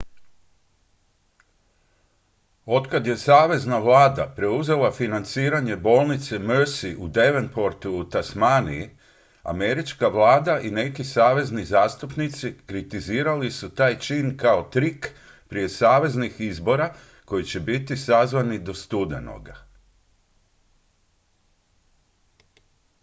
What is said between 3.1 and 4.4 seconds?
savezna vlada